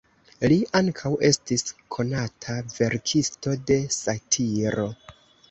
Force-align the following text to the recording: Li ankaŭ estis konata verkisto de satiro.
Li 0.51 0.55
ankaŭ 0.77 1.11
estis 1.29 1.63
konata 1.97 2.57
verkisto 2.79 3.55
de 3.69 3.79
satiro. 3.99 4.89